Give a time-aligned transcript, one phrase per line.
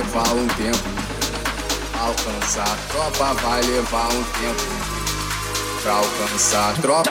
[0.00, 0.78] levar um tempo.
[2.00, 4.62] Alcançar a tropa vai levar um tempo.
[5.82, 7.10] Pra alcançar a tropa.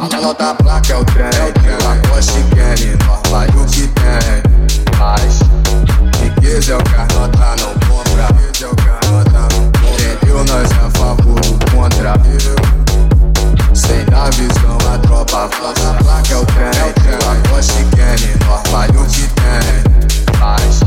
[0.00, 1.26] A nota placa é o trem.
[1.26, 4.42] Ela gosta e quer, nós vai o que tem.
[4.98, 5.40] Mas
[6.22, 8.26] riqueza é o que a nota não compra.
[8.40, 10.12] Riqueza é o que a nota não compra.
[10.12, 10.44] Entendeu?
[10.44, 12.14] Nós é a favor do contra.
[13.74, 15.90] Sem dar visão, a tropa avança.
[15.90, 16.68] A placa é o trem,
[17.12, 19.92] ela gosta e quer, nós vai o que tem.
[20.40, 20.81] Mas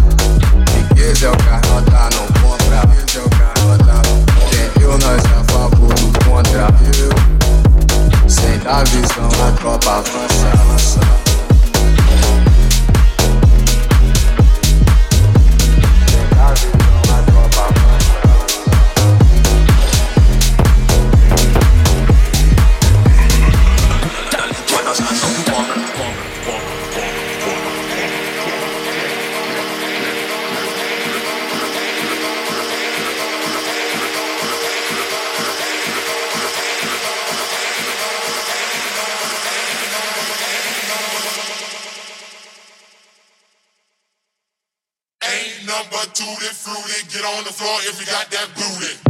[1.24, 2.26] é o a nota não.
[2.96, 4.58] Riqueza é o a nota não compra.
[4.66, 4.98] Entendeu?
[4.98, 6.68] Nós é a favor do contra.
[8.28, 11.25] Sem dar visão, a tropa avança.
[47.16, 49.05] Get on the floor if you got that booty.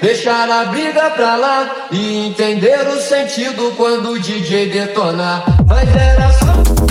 [0.00, 1.88] Deixar a briga pra lá.
[1.90, 5.44] E entender o sentido quando o DJ detonar.
[5.66, 6.87] Mas era só.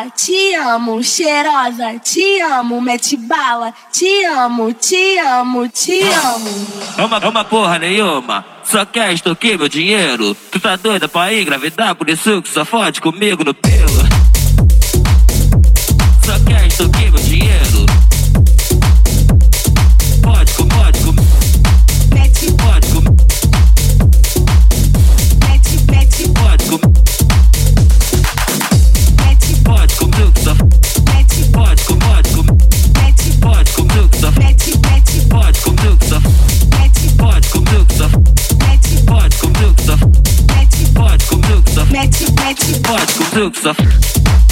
[0.00, 6.66] Bala, te amo, cheirosa, te amo, mete bala, te amo, te amo, te amo.
[6.96, 10.34] É uma, porra nenhuma, só quer extorquir meu dinheiro.
[10.50, 13.90] Tu tá doida pra engravidar, por isso que só fode comigo no pelo.
[16.24, 17.29] Só quer extorquir meu dinheiro.
[43.34, 44.49] Mete.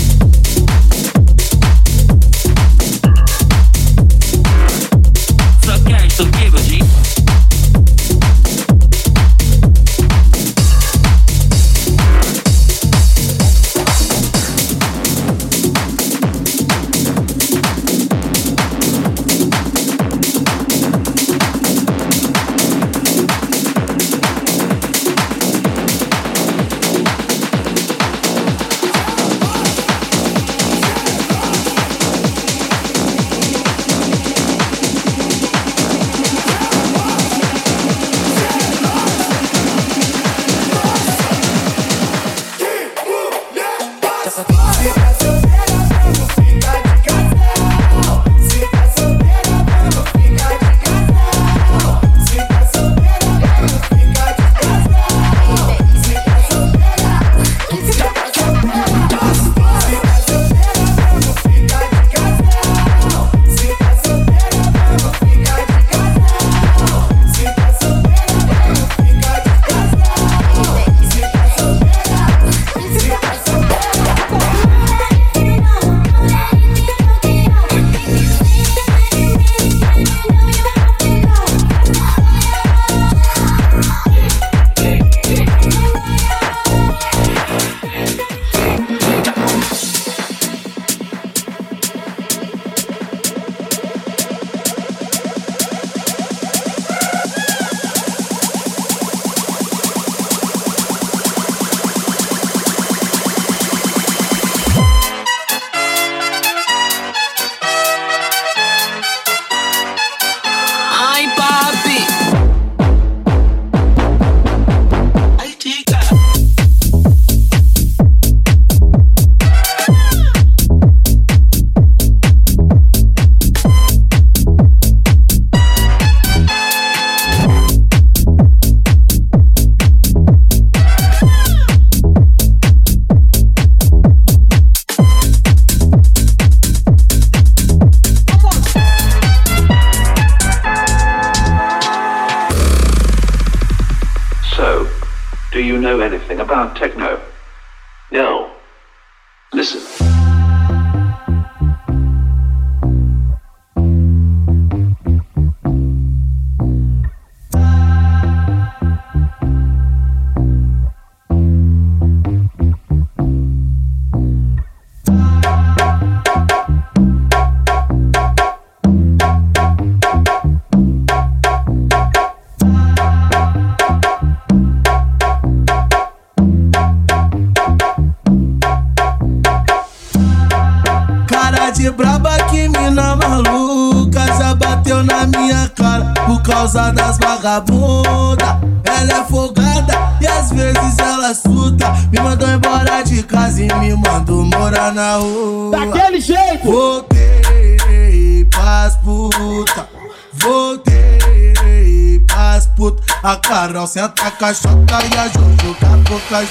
[203.88, 206.44] Senta caixota e a Jojo com a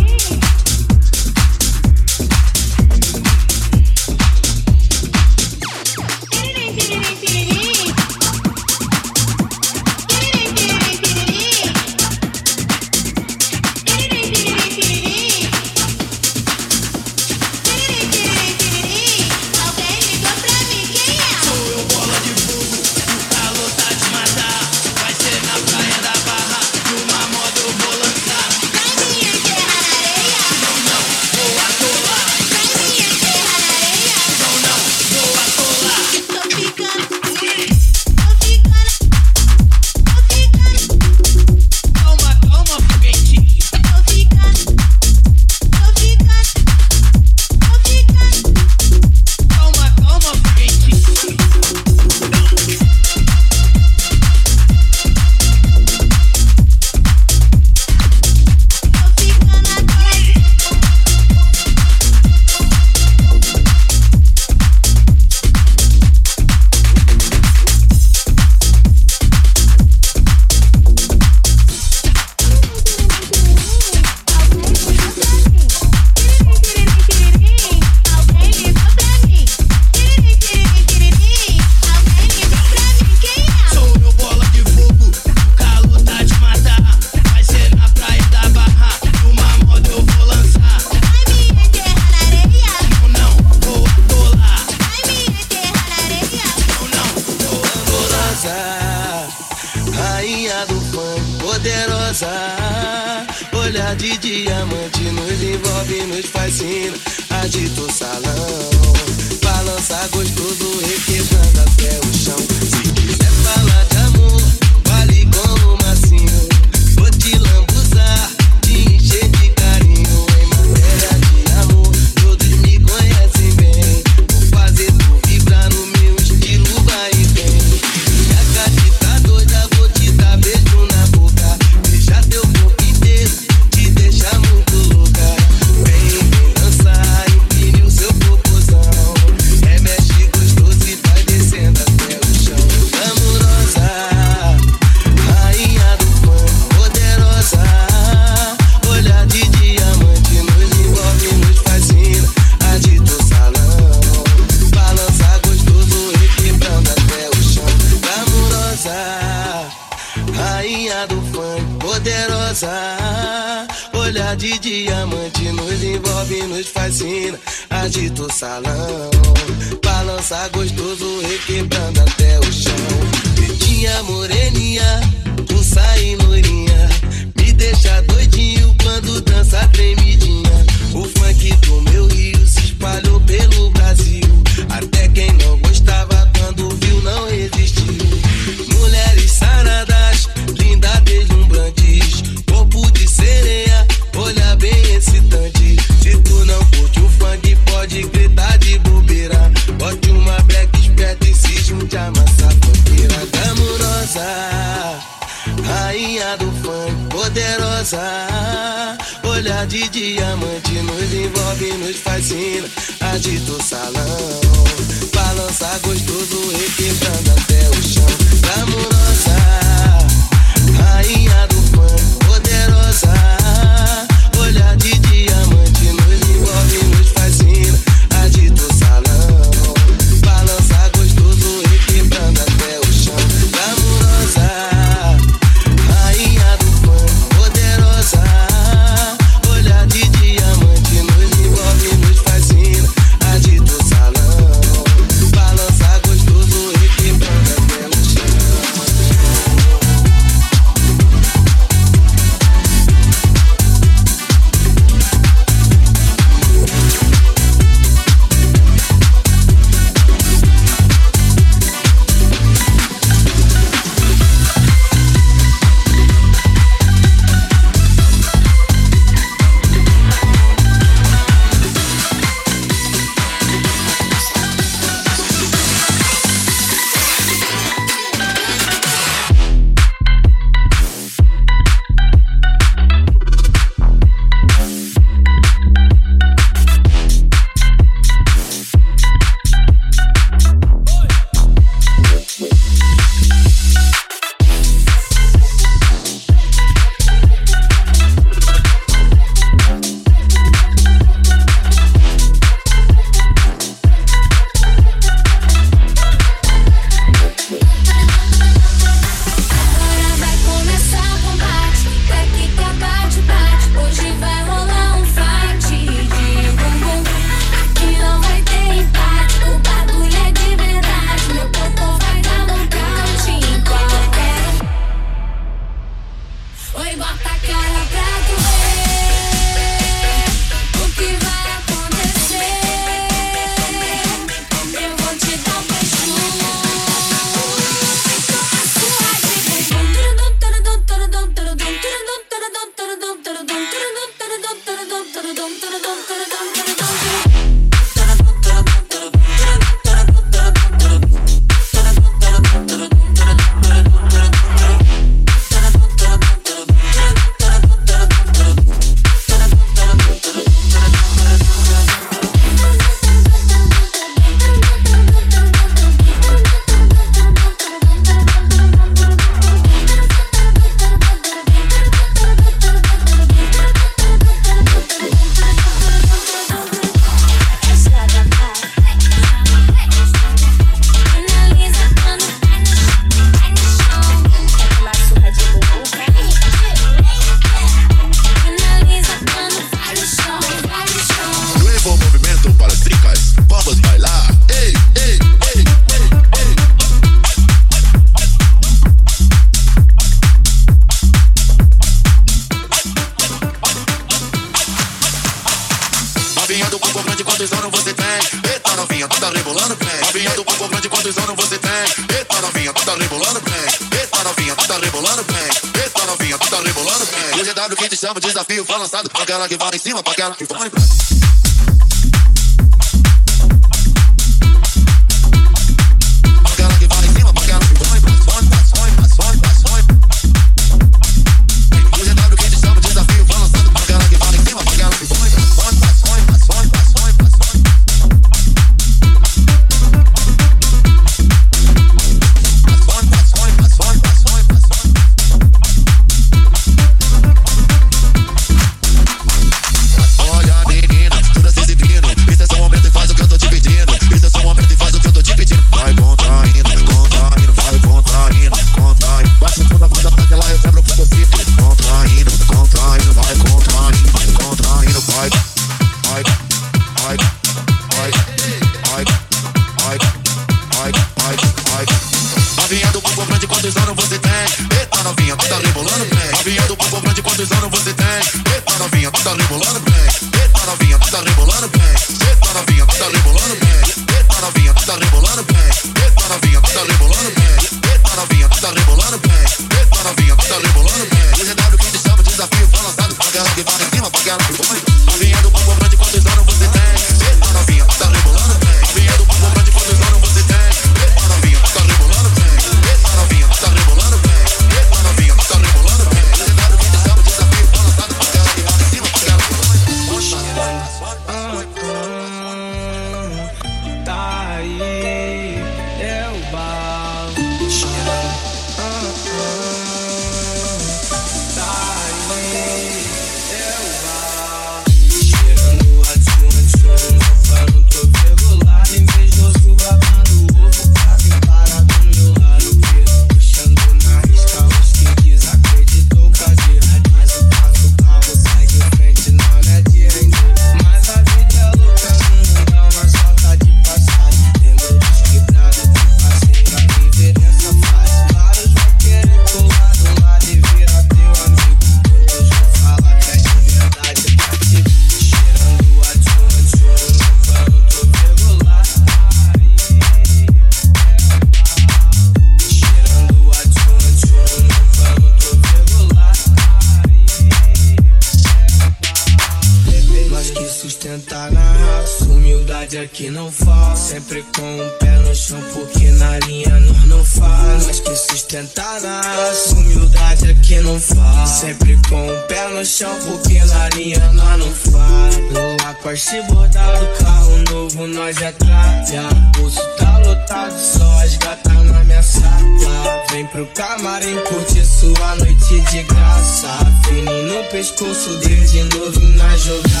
[583.90, 590.78] caminhando lá no fado A Porsche bordado, carro novo, nós é O Bolso tá lotado,
[590.78, 593.24] só as gata na minha sala.
[593.30, 596.78] Vem pro camarim curte sua noite de graça.
[597.06, 600.00] Fininho no pescoço, desde novo na jogada.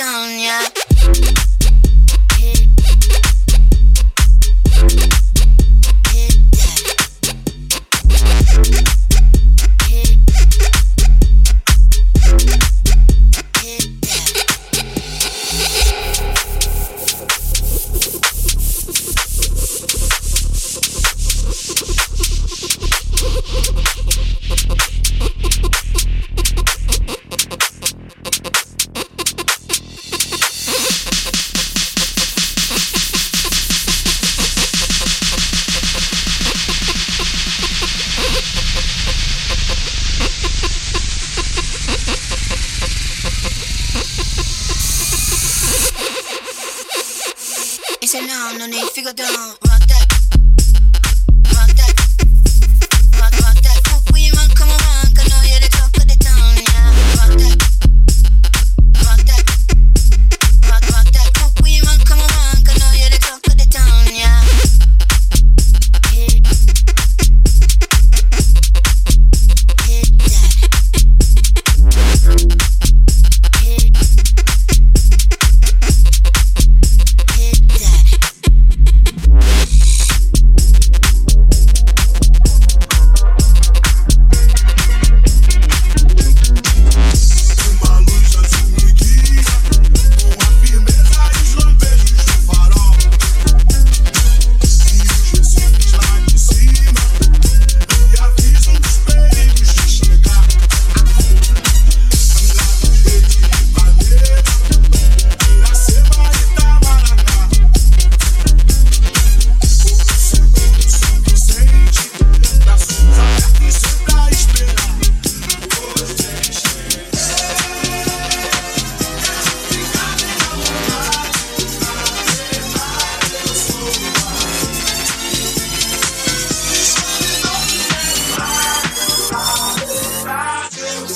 [0.00, 0.49] down, yeah.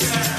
[0.00, 0.33] Yeah.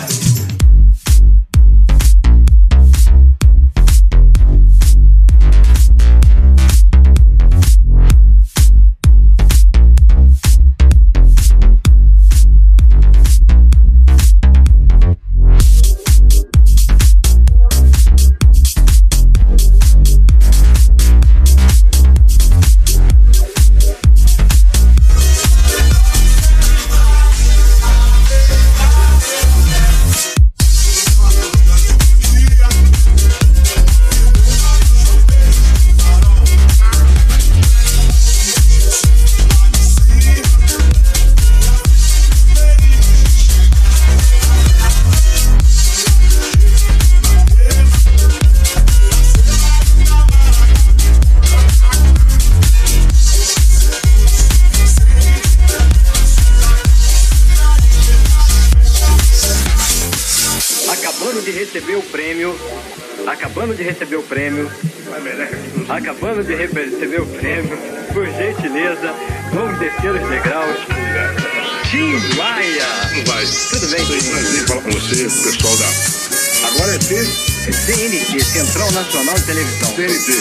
[77.96, 79.96] CNT, Central Nacional de Televisão.
[79.96, 80.34] CNT.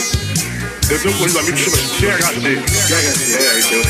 [0.90, 1.56] Eu tenho um conjunto amigo.
[1.56, 2.62] que chama CHC.
[2.88, 3.32] CHC.
[3.32, 3.82] É, então,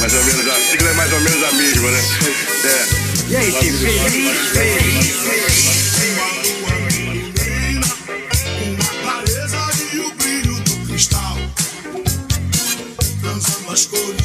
[0.00, 2.00] mais ou menos, a sigla é mais ou menos a mesma, né?
[2.64, 3.30] É.
[3.30, 3.78] E aí, time?
[3.78, 5.64] Feliz, feliz, feliz.
[13.72, 14.23] As cores